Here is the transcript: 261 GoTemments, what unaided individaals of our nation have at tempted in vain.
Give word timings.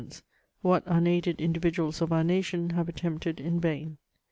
261 0.63 0.63
GoTemments, 0.63 0.63
what 0.63 0.83
unaided 0.97 1.39
individaals 1.39 2.01
of 2.01 2.11
our 2.11 2.23
nation 2.23 2.71
have 2.71 2.89
at 2.89 2.95
tempted 2.95 3.39
in 3.39 3.59
vain. 3.59 3.99